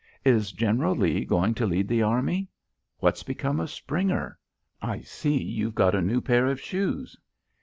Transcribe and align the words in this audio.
Is 0.25 0.51
General 0.51 0.95
Lee 0.95 1.23
going 1.25 1.53
to 1.53 1.67
lead 1.67 1.87
the 1.87 2.01
army? 2.01 2.47
What's 3.01 3.21
become 3.21 3.59
of 3.59 3.69
Springer? 3.69 4.39
I 4.81 5.01
see 5.01 5.37
you've 5.39 5.75
got 5.75 5.93
a 5.93 6.01
new 6.01 6.21
pair 6.21 6.47
of 6.47 6.59
shoes." 6.59 7.15